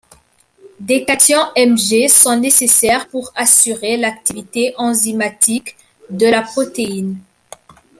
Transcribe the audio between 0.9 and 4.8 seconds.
cations Mg sont nécessaires pour assurer l'activité